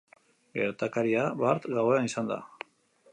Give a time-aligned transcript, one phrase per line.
[0.59, 2.43] Gertakaria bart gauean izan da.